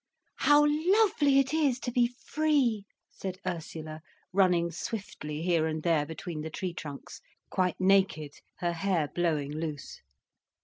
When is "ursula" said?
3.45-4.01